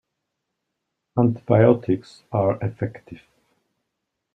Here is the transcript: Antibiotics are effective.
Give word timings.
Antibiotics 1.15 2.23
are 2.31 2.57
effective. 2.63 3.21